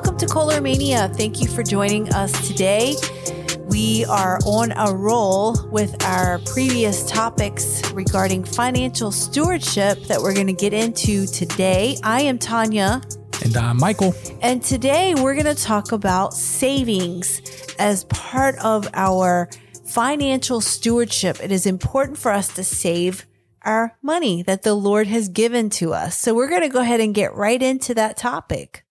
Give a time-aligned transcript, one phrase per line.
[0.00, 1.10] Welcome to Koehler Mania.
[1.10, 2.94] Thank you for joining us today.
[3.66, 10.46] We are on a roll with our previous topics regarding financial stewardship that we're going
[10.46, 11.98] to get into today.
[12.02, 13.02] I am Tanya.
[13.44, 14.14] And I'm Michael.
[14.40, 17.42] And today we're going to talk about savings
[17.78, 19.50] as part of our
[19.84, 21.44] financial stewardship.
[21.44, 23.26] It is important for us to save
[23.66, 26.16] our money that the Lord has given to us.
[26.16, 28.86] So we're going to go ahead and get right into that topic.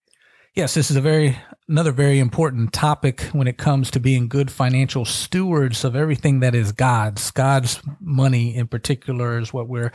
[0.54, 4.50] Yes, this is a very another very important topic when it comes to being good
[4.50, 7.30] financial stewards of everything that is God's.
[7.30, 9.92] God's money in particular is what we're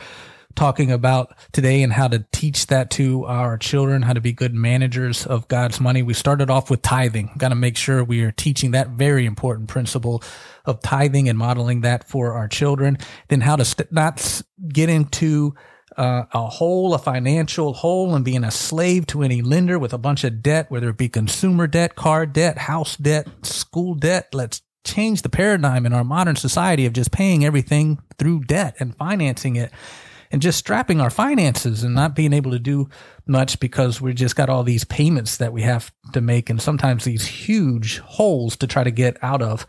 [0.54, 4.54] talking about today and how to teach that to our children, how to be good
[4.54, 6.02] managers of God's money.
[6.02, 7.32] We started off with tithing.
[7.36, 10.22] Got to make sure we are teaching that very important principle
[10.64, 12.96] of tithing and modeling that for our children.
[13.28, 15.54] Then how to st- not get into
[15.96, 19.98] uh, a hole, a financial hole, and being a slave to any lender with a
[19.98, 24.28] bunch of debt, whether it be consumer debt, car debt, house debt, school debt.
[24.32, 28.96] Let's change the paradigm in our modern society of just paying everything through debt and
[28.96, 29.72] financing it
[30.30, 32.88] and just strapping our finances and not being able to do
[33.26, 37.04] much because we just got all these payments that we have to make and sometimes
[37.04, 39.66] these huge holes to try to get out of.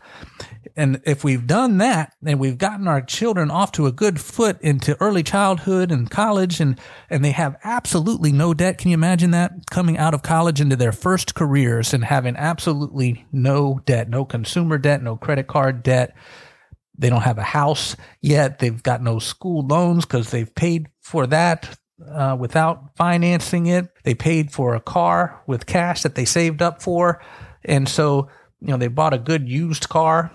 [0.76, 4.60] And if we've done that and we've gotten our children off to a good foot
[4.60, 6.78] into early childhood and college and,
[7.10, 8.78] and they have absolutely no debt.
[8.78, 13.26] Can you imagine that coming out of college into their first careers and having absolutely
[13.32, 16.14] no debt, no consumer debt, no credit card debt?
[16.98, 18.58] They don't have a house yet.
[18.58, 23.88] They've got no school loans because they've paid for that uh, without financing it.
[24.04, 27.22] They paid for a car with cash that they saved up for.
[27.64, 28.28] And so,
[28.60, 30.30] you know, they bought a good used car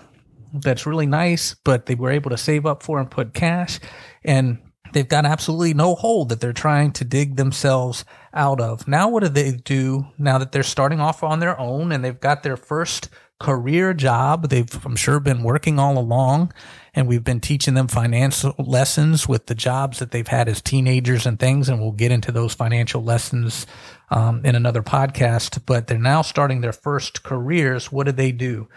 [0.52, 3.80] that's really nice, but they were able to save up for and put cash.
[4.24, 4.58] And
[4.92, 8.86] they've got absolutely no hole that they're trying to dig themselves out of.
[8.86, 12.18] Now, what do they do now that they're starting off on their own and they've
[12.18, 13.10] got their first
[13.40, 14.48] career job?
[14.48, 16.52] They've, I'm sure, been working all along
[16.94, 21.26] and we've been teaching them financial lessons with the jobs that they've had as teenagers
[21.26, 21.68] and things.
[21.68, 23.66] And we'll get into those financial lessons
[24.10, 25.62] um, in another podcast.
[25.66, 27.90] But they're now starting their first careers.
[27.90, 28.68] What do they do?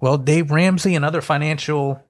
[0.00, 2.04] Well, Dave Ramsey and other financial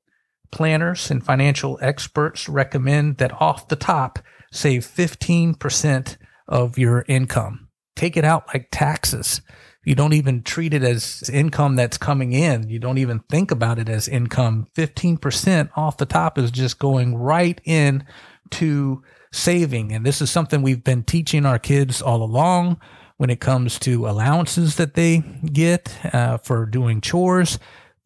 [0.50, 4.18] planners and financial experts recommend that off the top,
[4.50, 6.16] save 15%
[6.48, 7.68] of your income.
[7.94, 9.42] Take it out like taxes.
[9.84, 12.68] You don't even treat it as income that's coming in.
[12.68, 14.68] You don't even think about it as income.
[14.74, 18.04] 15% off the top is just going right in
[18.50, 19.92] to saving.
[19.92, 22.80] And this is something we've been teaching our kids all along
[23.16, 25.18] when it comes to allowances that they
[25.52, 27.58] get uh, for doing chores.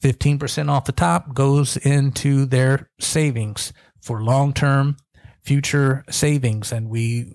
[0.02, 4.96] 15% off the top goes into their savings for long term
[5.42, 6.72] future savings.
[6.72, 7.32] And we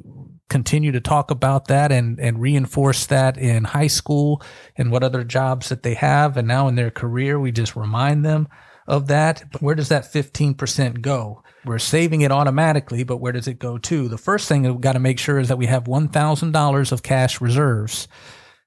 [0.52, 4.44] continue to talk about that and, and reinforce that in high school
[4.76, 6.36] and what other jobs that they have.
[6.36, 8.50] And now in their career, we just remind them
[8.86, 9.46] of that.
[9.50, 11.42] But where does that 15% go?
[11.64, 14.10] We're saving it automatically, but where does it go to?
[14.10, 17.40] The first thing we've got to make sure is that we have $1,000 of cash
[17.40, 18.10] reserves.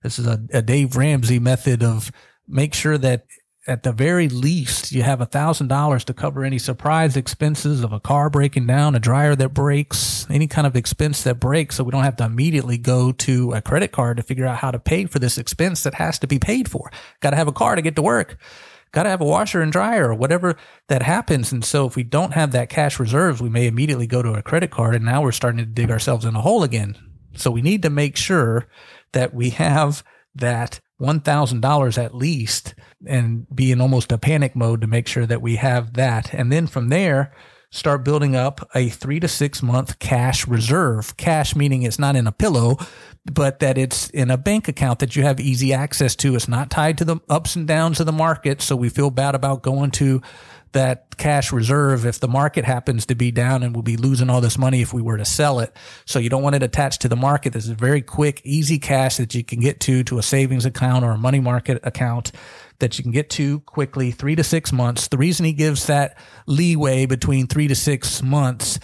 [0.02, 2.10] This is a, a Dave Ramsey method of
[2.48, 3.26] make sure that
[3.66, 7.92] at the very least, you have a thousand dollars to cover any surprise expenses of
[7.92, 11.76] a car breaking down, a dryer that breaks, any kind of expense that breaks.
[11.76, 14.70] So we don't have to immediately go to a credit card to figure out how
[14.70, 16.90] to pay for this expense that has to be paid for.
[17.20, 18.38] Got to have a car to get to work.
[18.92, 20.56] Got to have a washer and dryer or whatever
[20.88, 21.50] that happens.
[21.50, 24.42] And so if we don't have that cash reserves, we may immediately go to a
[24.42, 26.96] credit card and now we're starting to dig ourselves in a hole again.
[27.34, 28.68] So we need to make sure
[29.12, 30.04] that we have
[30.34, 32.74] that $1,000 at least
[33.06, 36.32] and be in almost a panic mode to make sure that we have that.
[36.32, 37.34] And then from there,
[37.70, 41.16] start building up a three to six month cash reserve.
[41.16, 42.76] Cash meaning it's not in a pillow,
[43.24, 46.36] but that it's in a bank account that you have easy access to.
[46.36, 48.62] It's not tied to the ups and downs of the market.
[48.62, 50.22] So we feel bad about going to
[50.74, 54.40] that cash reserve if the market happens to be down and we'll be losing all
[54.40, 55.74] this money if we were to sell it.
[56.04, 57.52] So you don't want it attached to the market.
[57.52, 61.04] This is very quick, easy cash that you can get to, to a savings account
[61.04, 62.30] or a money market account
[62.80, 65.08] that you can get to quickly, three to six months.
[65.08, 68.78] The reason he gives that leeway between three to six months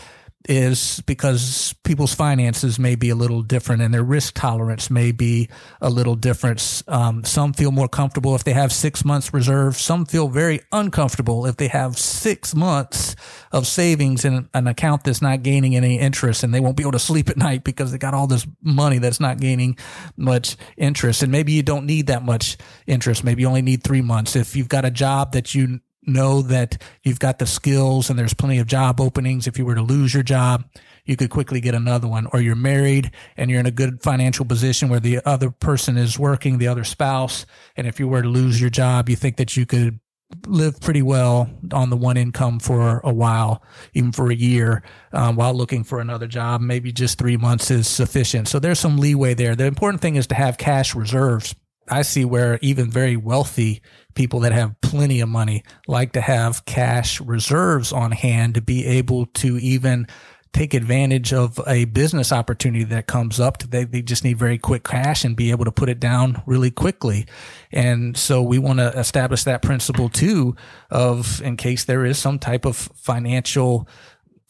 [0.48, 5.48] is because people's finances may be a little different and their risk tolerance may be
[5.82, 6.82] a little different.
[6.88, 9.76] Um, some feel more comfortable if they have six months reserve.
[9.76, 13.16] Some feel very uncomfortable if they have six months
[13.52, 16.92] of savings in an account that's not gaining any interest and they won't be able
[16.92, 19.76] to sleep at night because they got all this money that's not gaining
[20.16, 21.22] much interest.
[21.22, 22.56] And maybe you don't need that much
[22.87, 23.25] interest.
[23.25, 24.37] Maybe you only need three months.
[24.37, 28.35] If you've got a job that you know that you've got the skills and there's
[28.35, 29.47] plenty of job openings.
[29.47, 30.64] If you were to lose your job,
[31.05, 32.26] you could quickly get another one.
[32.32, 36.19] Or you're married and you're in a good financial position where the other person is
[36.19, 37.47] working, the other spouse.
[37.76, 40.00] And if you were to lose your job, you think that you could
[40.47, 43.62] live pretty well on the one income for a while,
[43.94, 44.82] even for a year,
[45.12, 46.61] um, while looking for another job.
[46.61, 48.49] Maybe just three months is sufficient.
[48.49, 49.56] So there's some leeway there.
[49.56, 51.55] The important thing is to have cash reserves.
[51.90, 53.82] I see where even very wealthy
[54.14, 58.87] people that have plenty of money like to have cash reserves on hand to be
[58.87, 60.06] able to even
[60.52, 63.58] take advantage of a business opportunity that comes up.
[63.58, 66.70] They, they just need very quick cash and be able to put it down really
[66.70, 67.26] quickly.
[67.70, 70.56] And so we want to establish that principle too
[70.90, 73.88] of in case there is some type of financial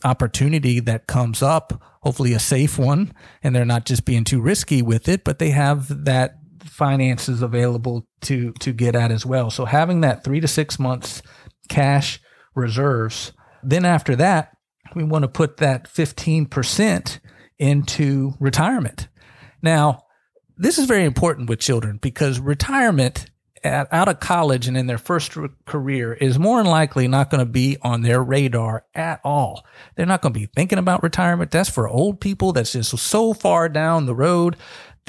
[0.02, 4.80] opportunity that comes up, hopefully a safe one, and they're not just being too risky
[4.80, 9.50] with it, but they have that finances available to to get at as well.
[9.50, 11.22] So having that 3 to 6 months
[11.68, 12.20] cash
[12.54, 14.56] reserves, then after that,
[14.94, 17.20] we want to put that 15%
[17.58, 19.08] into retirement.
[19.62, 20.04] Now,
[20.56, 23.30] this is very important with children because retirement
[23.62, 27.30] at, out of college and in their first re- career is more than likely not
[27.30, 29.64] going to be on their radar at all.
[29.96, 31.50] They're not going to be thinking about retirement.
[31.50, 32.52] That's for old people.
[32.52, 34.56] That's just so far down the road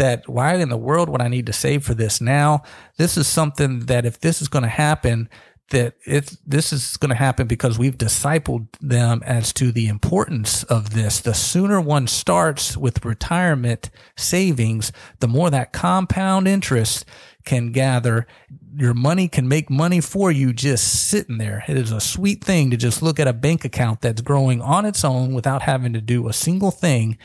[0.01, 2.63] that why in the world would I need to save for this now?
[2.97, 5.29] This is something that if this is going to happen,
[5.69, 10.63] that if this is going to happen because we've discipled them as to the importance
[10.63, 11.19] of this.
[11.19, 17.05] The sooner one starts with retirement savings, the more that compound interest
[17.45, 18.25] can gather.
[18.75, 21.63] Your money can make money for you just sitting there.
[21.67, 24.83] It is a sweet thing to just look at a bank account that's growing on
[24.83, 27.19] its own without having to do a single thing.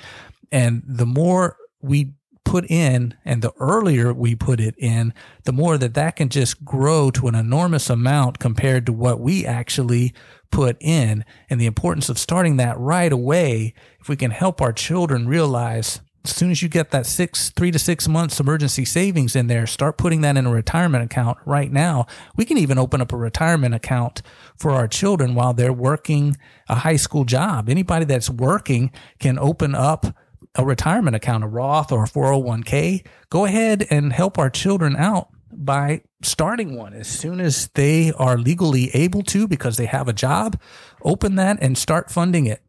[0.53, 2.13] And the more we
[2.47, 5.13] put in and the earlier we put it in,
[5.45, 9.45] the more that that can just grow to an enormous amount compared to what we
[9.45, 10.15] actually
[10.51, 11.25] put in.
[11.51, 16.01] And the importance of starting that right away, if we can help our children realize
[16.25, 19.67] as soon as you get that six, three to six months emergency savings in there,
[19.67, 22.07] start putting that in a retirement account right now.
[22.37, 24.23] We can even open up a retirement account
[24.57, 26.37] for our children while they're working
[26.69, 27.69] a high school job.
[27.69, 28.91] Anybody that's working
[29.21, 30.17] can open up
[30.57, 35.29] a retirement account, a Roth or a 401k, go ahead and help our children out
[35.53, 40.13] by starting one as soon as they are legally able to because they have a
[40.13, 40.61] job.
[41.03, 42.63] Open that and start funding it.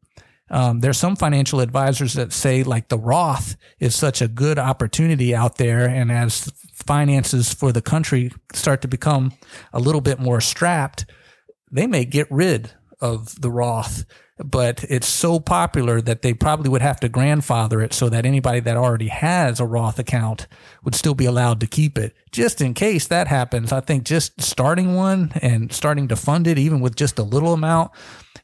[0.50, 5.36] Um, there's some financial advisors that say like the Roth is such a good opportunity
[5.36, 5.88] out there.
[5.88, 9.34] And as finances for the country start to become
[9.74, 11.06] a little bit more strapped,
[11.70, 14.06] they may get rid of the Roth
[14.38, 18.60] but it's so popular that they probably would have to grandfather it so that anybody
[18.60, 20.48] that already has a Roth account
[20.84, 22.16] would still be allowed to keep it.
[22.32, 26.58] Just in case that happens, I think just starting one and starting to fund it,
[26.58, 27.92] even with just a little amount,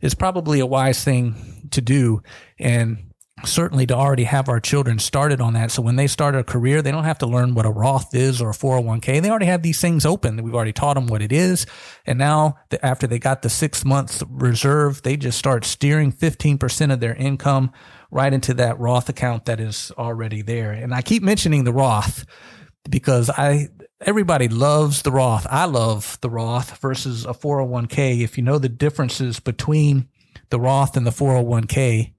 [0.01, 2.23] is probably a wise thing to do.
[2.59, 3.12] And
[3.45, 5.71] certainly to already have our children started on that.
[5.71, 8.41] So when they start a career, they don't have to learn what a Roth is
[8.41, 9.21] or a 401k.
[9.21, 10.41] They already have these things open.
[10.41, 11.65] We've already taught them what it is.
[12.05, 16.99] And now after they got the six months reserve, they just start steering 15% of
[16.99, 17.71] their income
[18.11, 20.71] right into that Roth account that is already there.
[20.71, 22.25] And I keep mentioning the Roth
[22.89, 23.69] because I,
[24.01, 25.47] everybody loves the Roth.
[25.49, 28.21] I love the Roth versus a 401k.
[28.21, 30.09] If you know the differences between
[30.49, 32.12] the Roth and the 401k,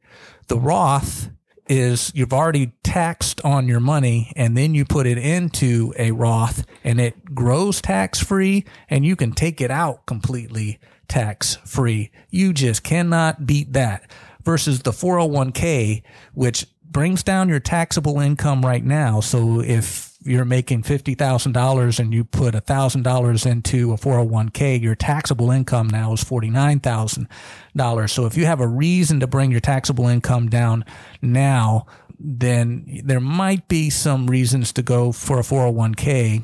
[0.49, 1.31] the Roth
[1.67, 6.67] is you've already taxed on your money and then you put it into a Roth
[6.83, 12.11] and it grows tax free and you can take it out completely tax free.
[12.31, 14.11] You just cannot beat that
[14.43, 16.03] versus the 401k,
[16.35, 19.21] which brings down your taxable income right now.
[19.21, 25.89] So if you're making $50,000 and you put $1,000 into a 401k, your taxable income
[25.89, 28.11] now is $49,000.
[28.11, 30.85] So if you have a reason to bring your taxable income down
[31.21, 31.87] now,
[32.19, 36.43] then there might be some reasons to go for a 401k.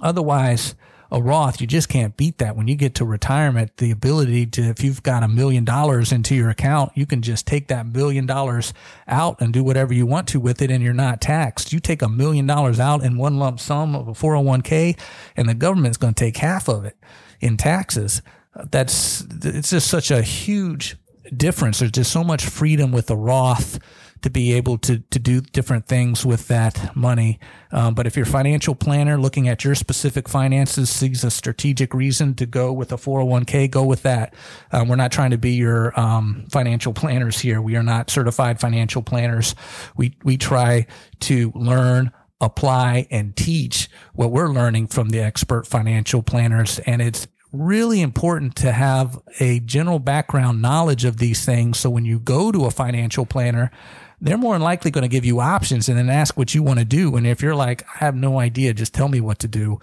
[0.00, 0.74] Otherwise,
[1.10, 2.54] a Roth, you just can't beat that.
[2.54, 6.34] When you get to retirement, the ability to, if you've got a million dollars into
[6.34, 8.74] your account, you can just take that million dollars
[9.06, 11.72] out and do whatever you want to with it and you're not taxed.
[11.72, 14.98] You take a million dollars out in one lump sum of a 401k
[15.36, 16.96] and the government's going to take half of it
[17.40, 18.20] in taxes.
[18.54, 20.96] Uh, that's, it's just such a huge
[21.34, 21.78] difference.
[21.78, 23.78] There's just so much freedom with the Roth
[24.22, 27.38] to be able to to do different things with that money.
[27.70, 32.34] Um, but if your financial planner looking at your specific finances sees a strategic reason
[32.34, 34.34] to go with a 401k, go with that.
[34.72, 37.60] Um, we're not trying to be your um, financial planners here.
[37.60, 39.54] We are not certified financial planners.
[39.96, 40.86] We we try
[41.20, 47.26] to learn apply and teach what we're learning from the expert financial planners and it's
[47.52, 51.78] really important to have a general background knowledge of these things.
[51.78, 53.70] So when you go to a financial planner,
[54.20, 56.78] they're more than likely going to give you options and then ask what you want
[56.78, 57.16] to do.
[57.16, 59.78] And if you're like, I have no idea, just tell me what to do.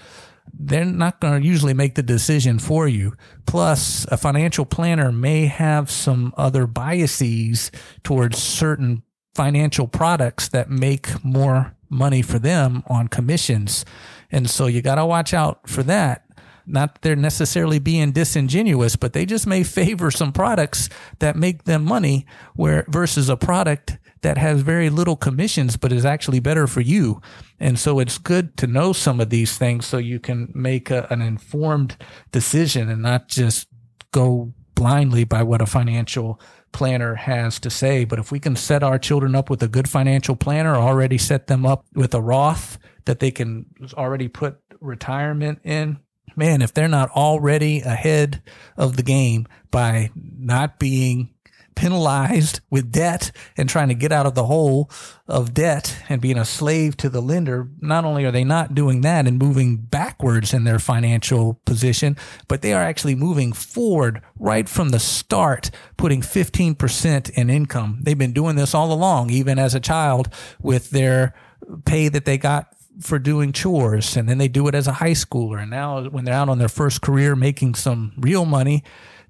[0.54, 3.14] They're not going to usually make the decision for you.
[3.46, 7.72] Plus, a financial planner may have some other biases
[8.04, 13.86] towards certain financial products that make more money for them on commissions.
[14.32, 16.24] And so you got to watch out for that.
[16.68, 20.90] Not that they're necessarily being disingenuous, but they just may favor some products
[21.20, 22.26] that make them money
[22.56, 27.22] where versus a product that has very little commissions, but is actually better for you.
[27.60, 31.06] And so it's good to know some of these things so you can make a,
[31.12, 31.96] an informed
[32.32, 33.68] decision and not just
[34.12, 36.42] go blindly by what a financial
[36.72, 38.04] planner has to say.
[38.04, 41.46] But if we can set our children up with a good financial planner, already set
[41.46, 46.00] them up with a Roth that they can already put retirement in,
[46.36, 48.42] man, if they're not already ahead
[48.76, 51.35] of the game by not being
[51.76, 54.90] penalized with debt and trying to get out of the hole
[55.28, 59.02] of debt and being a slave to the lender, not only are they not doing
[59.02, 62.16] that and moving backwards in their financial position,
[62.48, 68.00] but they are actually moving forward right from the start, putting 15% in income.
[68.02, 70.30] They've been doing this all along, even as a child
[70.62, 71.34] with their
[71.86, 72.68] pay that they got
[73.02, 76.24] for doing chores and then they do it as a high schooler and now when
[76.24, 78.84] they're out on their first career making some real money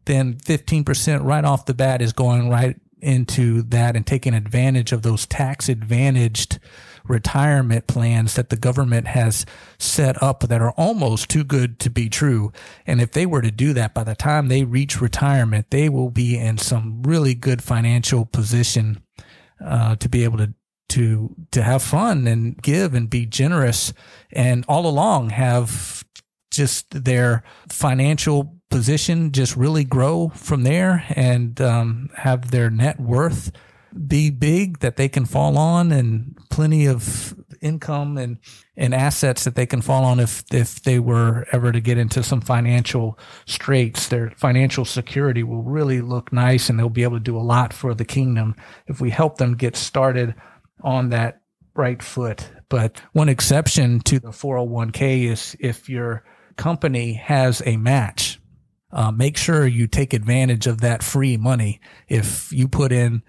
[0.05, 5.01] then 15% right off the bat is going right into that and taking advantage of
[5.01, 6.59] those tax advantaged
[7.07, 9.45] retirement plans that the government has
[9.77, 12.51] set up that are almost too good to be true.
[12.87, 16.09] And if they were to do that by the time they reach retirement, they will
[16.09, 19.03] be in some really good financial position
[19.63, 20.53] uh, to be able to
[20.87, 23.91] to to have fun and give and be generous
[24.31, 26.05] and all along have
[26.51, 33.49] just their financial position just really grow from there and um, have their net worth
[34.05, 38.37] be big that they can fall on and plenty of income and,
[38.75, 42.21] and assets that they can fall on if, if they were ever to get into
[42.21, 44.09] some financial straits.
[44.09, 47.71] Their financial security will really look nice and they'll be able to do a lot
[47.71, 50.35] for the kingdom if we help them get started
[50.83, 51.39] on that
[51.75, 52.51] right foot.
[52.67, 56.25] But one exception to the 401k is if your
[56.57, 58.37] company has a match
[58.95, 61.81] uh, make sure you take advantage of that free money.
[62.07, 63.23] If you put in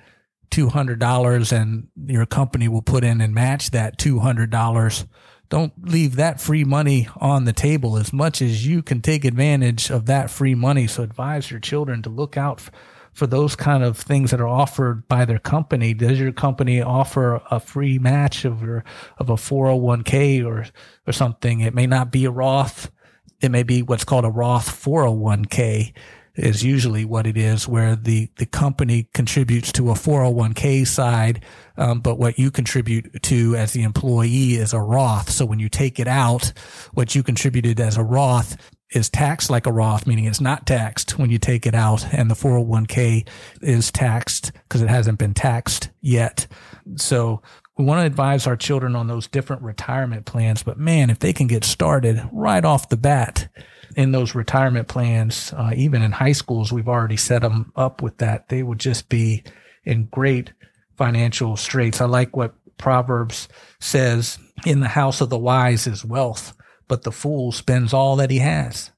[0.53, 5.07] $200 and your company will put in and match that $200,
[5.49, 9.91] don't leave that free money on the table as much as you can take advantage
[9.91, 10.87] of that free money.
[10.87, 12.63] So advise your children to look out
[13.13, 15.95] for those kind of things that are offered by their company.
[15.95, 18.85] Does your company offer a free match of your,
[19.19, 20.67] of a 401k or,
[21.09, 21.61] or something?
[21.61, 22.91] It may not be a Roth
[23.41, 25.93] it may be what's called a Roth 401k
[26.37, 31.43] is usually what it is, where the, the company contributes to a 401k side,
[31.79, 35.31] um, but what you contribute to as the employee is a Roth.
[35.31, 36.53] So when you take it out,
[36.93, 38.57] what you contributed as a Roth
[38.91, 42.31] is taxed like a Roth, meaning it's not taxed when you take it out, and
[42.31, 43.27] the 401k
[43.63, 46.47] is taxed because it hasn't been taxed yet.
[46.97, 47.43] So
[47.77, 50.63] we want to advise our children on those different retirement plans.
[50.63, 53.49] But man, if they can get started right off the bat
[53.97, 58.19] in those retirement plans, uh, even in high schools, we've already set them up with
[58.19, 58.49] that.
[58.49, 59.45] They would just be
[59.85, 60.53] in great
[60.97, 62.01] financial straits.
[62.01, 66.57] I like what Proverbs says in the house of the wise is wealth,
[66.89, 68.91] but the fool spends all that he has.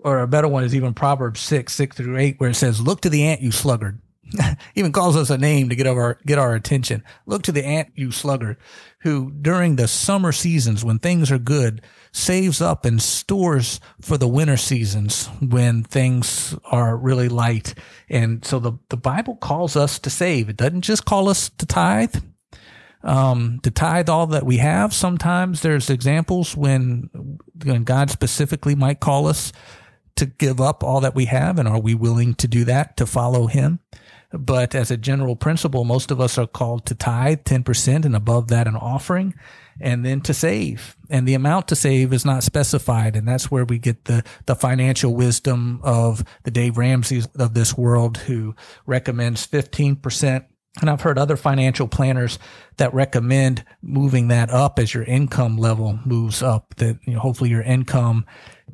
[0.00, 3.00] Or a better one is even Proverbs 6, 6 through 8, where it says, Look
[3.00, 4.00] to the ant, you sluggard.
[4.74, 7.02] even calls us a name to get our get our attention.
[7.26, 8.58] Look to the ant, you sluggard,
[9.00, 11.82] who during the summer seasons when things are good
[12.12, 17.74] saves up and stores for the winter seasons when things are really light.
[18.08, 20.48] And so the the Bible calls us to save.
[20.48, 22.16] It doesn't just call us to tithe.
[23.00, 24.92] Um, to tithe all that we have.
[24.92, 29.52] Sometimes there's examples when, when God specifically might call us
[30.18, 33.06] to give up all that we have, and are we willing to do that to
[33.06, 33.78] follow Him?
[34.30, 38.48] But as a general principle, most of us are called to tithe 10% and above
[38.48, 39.34] that an offering
[39.80, 40.96] and then to save.
[41.08, 43.16] And the amount to save is not specified.
[43.16, 47.76] And that's where we get the, the financial wisdom of the Dave Ramsey's of this
[47.76, 48.54] world who
[48.86, 50.44] recommends 15%.
[50.80, 52.38] And I've heard other financial planners
[52.76, 57.50] that recommend moving that up as your income level moves up, that you know, hopefully
[57.50, 58.26] your income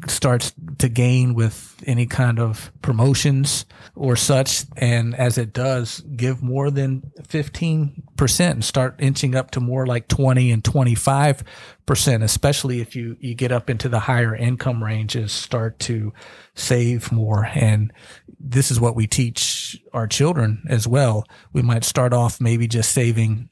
[0.08, 4.64] starts to gain with any kind of promotions or such.
[4.76, 10.08] And as it does, give more than 15% and start inching up to more like
[10.08, 15.78] 20 and 25%, especially if you, you get up into the higher income ranges, start
[15.80, 16.12] to
[16.54, 17.46] save more.
[17.54, 17.92] And
[18.38, 21.24] this is what we teach our children as well.
[21.52, 23.48] We might start off maybe just saving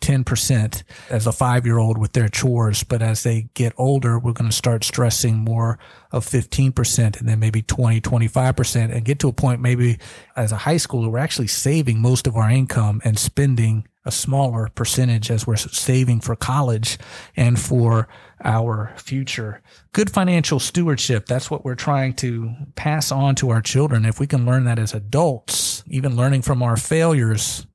[0.00, 2.84] 10% as a five year old with their chores.
[2.84, 5.78] But as they get older, we're going to start stressing more
[6.12, 9.98] of 15% and then maybe 20, 25% and get to a point maybe
[10.36, 14.68] as a high schooler, we're actually saving most of our income and spending a smaller
[14.68, 16.96] percentage as we're saving for college
[17.36, 18.06] and for
[18.44, 19.60] our future.
[19.92, 21.26] Good financial stewardship.
[21.26, 24.04] That's what we're trying to pass on to our children.
[24.04, 27.66] If we can learn that as adults, even learning from our failures,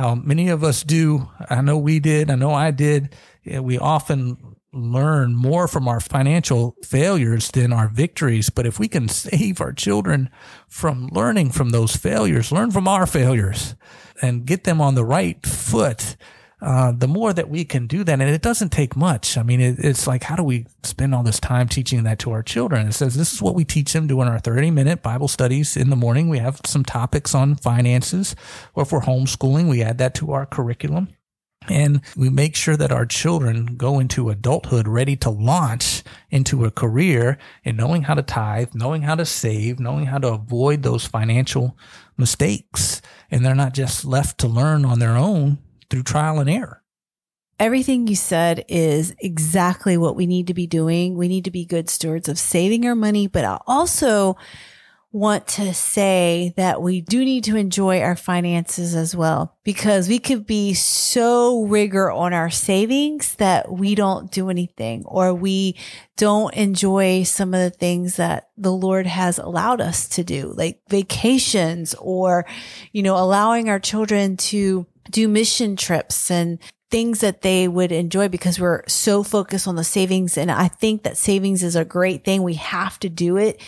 [0.00, 1.28] how many of us do.
[1.50, 2.30] I know we did.
[2.30, 3.14] I know I did.
[3.44, 8.48] We often learn more from our financial failures than our victories.
[8.48, 10.30] But if we can save our children
[10.68, 13.74] from learning from those failures, learn from our failures
[14.22, 16.16] and get them on the right foot,
[16.62, 19.38] uh, the more that we can do that, and it doesn't take much.
[19.38, 22.32] I mean, it, it's like, how do we spend all this time teaching that to
[22.32, 22.88] our children?
[22.88, 25.90] It says this is what we teach them during our 30 minute Bible studies in
[25.90, 26.28] the morning.
[26.28, 28.36] We have some topics on finances,
[28.74, 31.08] or if we're homeschooling, we add that to our curriculum.
[31.68, 36.70] And we make sure that our children go into adulthood ready to launch into a
[36.70, 41.06] career in knowing how to tithe, knowing how to save, knowing how to avoid those
[41.06, 41.76] financial
[42.16, 43.02] mistakes.
[43.30, 45.58] And they're not just left to learn on their own
[45.90, 46.82] through trial and error.
[47.58, 51.16] Everything you said is exactly what we need to be doing.
[51.16, 54.38] We need to be good stewards of saving our money, but I also
[55.12, 60.20] want to say that we do need to enjoy our finances as well because we
[60.20, 65.76] could be so rigor on our savings that we don't do anything or we
[66.16, 70.80] don't enjoy some of the things that the Lord has allowed us to do, like
[70.88, 72.46] vacations or,
[72.92, 76.58] you know, allowing our children to do mission trips and
[76.90, 80.36] things that they would enjoy because we're so focused on the savings.
[80.36, 82.42] And I think that savings is a great thing.
[82.42, 83.60] We have to do it,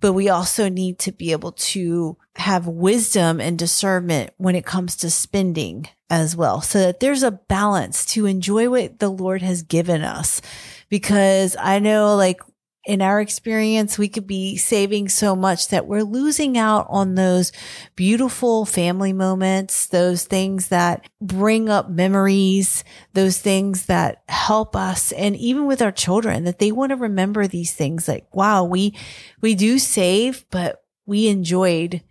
[0.00, 4.96] but we also need to be able to have wisdom and discernment when it comes
[4.96, 6.60] to spending as well.
[6.62, 10.40] So that there's a balance to enjoy what the Lord has given us.
[10.88, 12.40] Because I know like
[12.84, 17.52] in our experience, we could be saving so much that we're losing out on those
[17.94, 25.12] beautiful family moments, those things that bring up memories, those things that help us.
[25.12, 28.96] And even with our children, that they want to remember these things like, wow, we,
[29.40, 32.02] we do save, but we enjoyed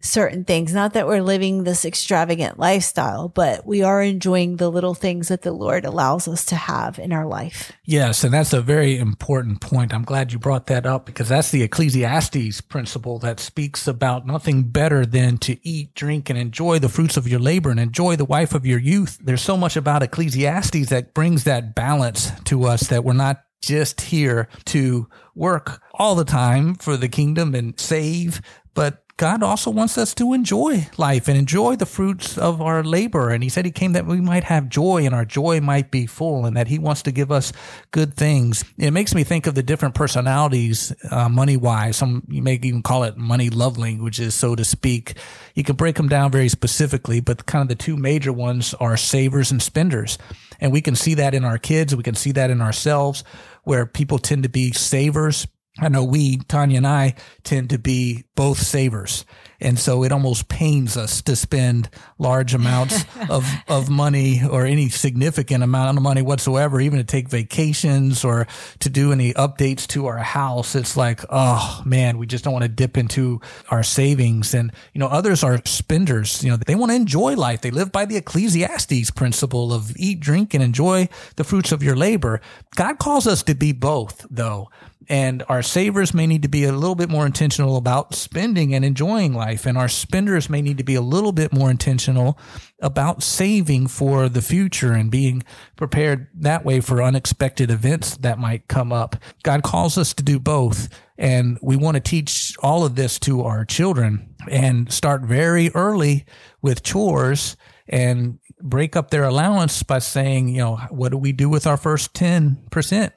[0.00, 0.72] certain things.
[0.72, 5.42] Not that we're living this extravagant lifestyle, but we are enjoying the little things that
[5.42, 7.72] the Lord allows us to have in our life.
[7.84, 8.22] Yes.
[8.22, 9.92] And that's a very important point.
[9.92, 14.64] I'm glad you brought that up because that's the Ecclesiastes principle that speaks about nothing
[14.64, 18.24] better than to eat, drink, and enjoy the fruits of your labor and enjoy the
[18.24, 19.18] wife of your youth.
[19.20, 24.02] There's so much about Ecclesiastes that brings that balance to us that we're not just
[24.02, 28.40] here to work all the time for the kingdom and save,
[28.74, 33.30] but God also wants us to enjoy life and enjoy the fruits of our labor.
[33.30, 36.06] And he said he came that we might have joy and our joy might be
[36.06, 37.52] full and that he wants to give us
[37.90, 38.64] good things.
[38.78, 41.96] It makes me think of the different personalities, uh, money wise.
[41.96, 45.14] Some, you may even call it money love languages, so to speak.
[45.56, 48.96] You can break them down very specifically, but kind of the two major ones are
[48.96, 50.16] savers and spenders.
[50.60, 51.96] And we can see that in our kids.
[51.96, 53.24] We can see that in ourselves
[53.64, 55.48] where people tend to be savers
[55.80, 57.14] I know we, Tanya and I,
[57.44, 59.24] tend to be both savers.
[59.60, 64.88] And so it almost pains us to spend large amounts of, of money or any
[64.88, 68.46] significant amount of money whatsoever, even to take vacations or
[68.80, 70.74] to do any updates to our house.
[70.74, 74.54] It's like, oh man, we just don't want to dip into our savings.
[74.54, 76.44] And, you know, others are spenders.
[76.44, 77.60] You know, they want to enjoy life.
[77.60, 81.96] They live by the Ecclesiastes principle of eat, drink, and enjoy the fruits of your
[81.96, 82.40] labor.
[82.76, 84.68] God calls us to be both, though
[85.08, 88.84] and our savers may need to be a little bit more intentional about spending and
[88.84, 92.38] enjoying life and our spenders may need to be a little bit more intentional
[92.80, 95.42] about saving for the future and being
[95.76, 99.16] prepared that way for unexpected events that might come up.
[99.42, 103.42] God calls us to do both and we want to teach all of this to
[103.42, 106.26] our children and start very early
[106.60, 107.56] with chores
[107.88, 111.76] and break up their allowance by saying you know what do we do with our
[111.76, 113.10] first 10%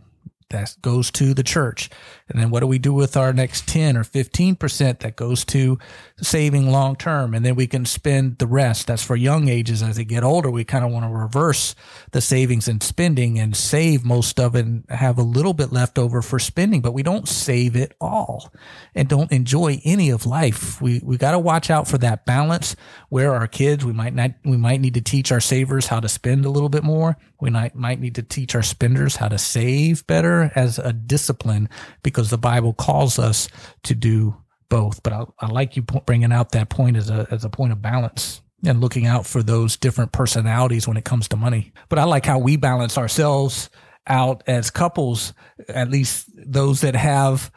[0.52, 1.90] that goes to the church.
[2.30, 5.78] And then what do we do with our next 10 or 15% that goes to
[6.22, 7.34] saving long term?
[7.34, 8.88] And then we can spend the rest.
[8.88, 9.84] That's for young ages.
[9.84, 11.76] As they get older, we kind of want to reverse
[12.12, 16.00] the savings and spending and save most of it and have a little bit left
[16.00, 18.54] over for spending, but we don't save it all
[18.96, 20.82] and don't enjoy any of life.
[20.82, 22.76] We, we got to watch out for that balance
[23.10, 26.10] where our kids, we might not, we might need to teach our savers how to
[26.10, 27.18] spend a little bit more.
[27.40, 31.70] We might, might need to teach our spenders how to save better as a discipline
[32.04, 33.48] because the Bible calls us
[33.84, 34.36] to do
[34.70, 35.04] both.
[35.04, 37.82] But I, I like you bringing out that point as a, as a point of
[37.82, 41.74] balance and looking out for those different personalities when it comes to money.
[41.90, 43.70] But I like how we balance ourselves
[44.08, 45.34] out as couples,
[45.68, 47.52] at least those that have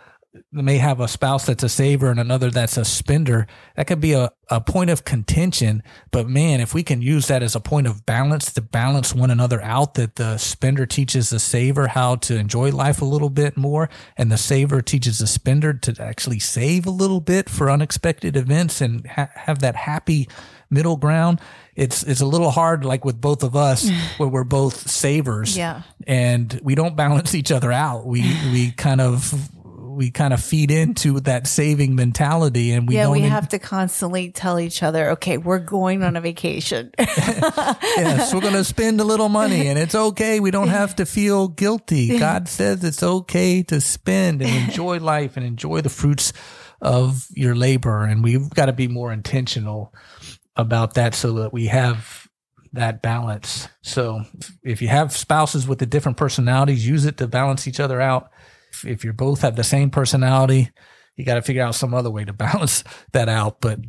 [0.50, 3.46] may have a spouse that's a saver and another that's a spender.
[3.76, 5.82] That could be a, a point of contention.
[6.10, 9.30] But man, if we can use that as a point of balance to balance one
[9.30, 13.56] another out, that the spender teaches the saver how to enjoy life a little bit
[13.56, 18.36] more, and the saver teaches the spender to actually save a little bit for unexpected
[18.36, 20.28] events and ha- have that happy
[20.70, 21.40] middle ground.
[21.76, 25.82] It's it's a little hard, like with both of us, where we're both savers, yeah,
[26.06, 28.06] and we don't balance each other out.
[28.06, 29.50] We we kind of
[29.94, 33.58] we kind of feed into that saving mentality and we yeah we in- have to
[33.58, 36.90] constantly tell each other okay we're going on a vacation.
[37.96, 40.40] Yes we're going to spend a little money and it's okay.
[40.40, 42.18] We don't have to feel guilty.
[42.18, 46.32] God says it's okay to spend and enjoy life and enjoy the fruits
[46.80, 48.04] of your labor.
[48.04, 49.94] And we've got to be more intentional
[50.56, 52.28] about that so that we have
[52.72, 53.68] that balance.
[53.82, 54.22] So
[54.62, 58.30] if you have spouses with the different personalities use it to balance each other out
[58.84, 60.70] if you both have the same personality,
[61.16, 63.60] you got to figure out some other way to balance that out.
[63.60, 63.80] But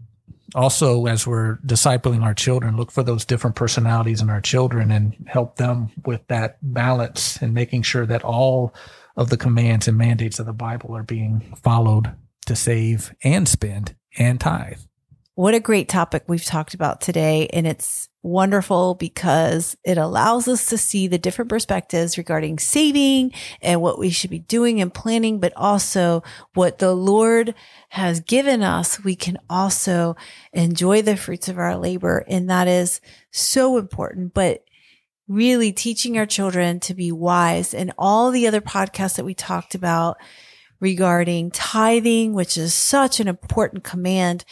[0.54, 5.16] also, as we're discipling our children, look for those different personalities in our children and
[5.28, 8.74] help them with that balance and making sure that all
[9.18, 12.14] of the commands and mandates of the Bible are being followed
[12.46, 14.80] to save and spend and tithe.
[15.36, 17.48] What a great topic we've talked about today.
[17.52, 23.82] And it's wonderful because it allows us to see the different perspectives regarding saving and
[23.82, 26.24] what we should be doing and planning, but also
[26.56, 27.54] what the Lord
[27.90, 29.04] has given us.
[29.04, 30.16] We can also
[30.52, 32.26] enjoy the fruits of our labor.
[32.28, 33.00] And that is
[33.32, 34.34] so important.
[34.34, 34.66] But
[35.28, 39.76] really teaching our children to be wise and all the other podcasts that we talked
[39.76, 40.18] about
[40.80, 44.46] regarding tithing, which is such an important command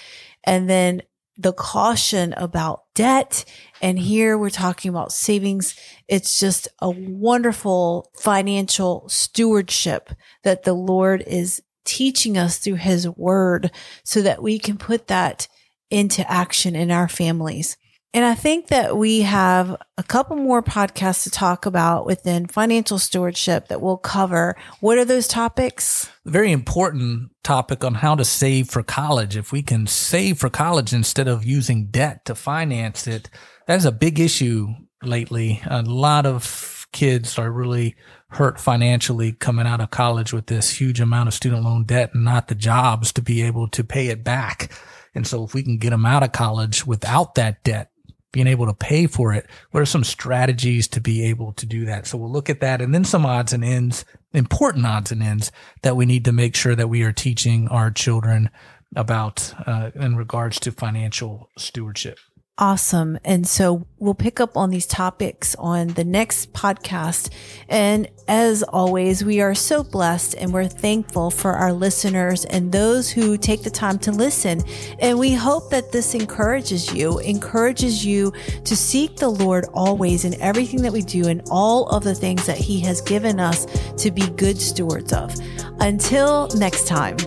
[0.44, 1.02] and then
[1.38, 3.46] the caution about debt.
[3.82, 5.76] And here we're talking about savings.
[6.08, 10.10] It's just a wonderful financial stewardship
[10.44, 13.72] that the Lord is teaching us through his word
[14.04, 15.48] so that we can put that
[15.90, 17.78] into action in our families.
[18.16, 23.00] And I think that we have a couple more podcasts to talk about within financial
[23.00, 24.56] stewardship that we'll cover.
[24.82, 26.12] What are those topics?
[26.24, 29.36] Very important topic on how to save for college.
[29.36, 33.32] If we can save for college instead of using debt to finance it,
[33.66, 34.68] that is a big issue
[35.02, 35.64] lately.
[35.66, 37.96] A lot of kids are really
[38.28, 42.24] hurt financially coming out of college with this huge amount of student loan debt and
[42.24, 44.72] not the jobs to be able to pay it back.
[45.16, 47.90] And so if we can get them out of college without that debt,
[48.34, 49.48] being able to pay for it.
[49.72, 52.06] What are some strategies to be able to do that?
[52.06, 55.54] So we'll look at that and then some odds and ends, important odds and ends
[55.84, 58.50] that we need to make sure that we are teaching our children
[58.96, 62.20] about uh, in regards to financial stewardship.
[62.60, 63.18] Awesome.
[63.26, 67.34] And so we'll pick up on these topics on the next podcast.
[67.68, 73.10] And as always, we are so blessed and we're thankful for our listeners and those
[73.10, 74.62] who take the time to listen.
[75.00, 78.32] And we hope that this encourages you, encourages you
[78.66, 82.46] to seek the Lord always in everything that we do and all of the things
[82.46, 83.66] that He has given us
[83.98, 85.34] to be good stewards of.
[85.80, 87.18] Until next time.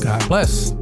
[0.00, 0.76] God bless.